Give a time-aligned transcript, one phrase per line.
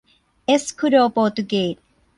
[0.45, 1.75] เอสคูโดโปรตุเกส